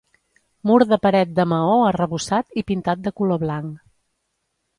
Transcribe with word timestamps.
Mur 0.69 0.77
de 0.91 0.97
paret 1.03 1.35
de 1.39 1.45
maó 1.51 1.75
arrebossat 1.89 2.59
i 2.63 2.65
pintat 2.73 3.05
de 3.09 3.15
color 3.21 3.41
blanc. 3.45 3.79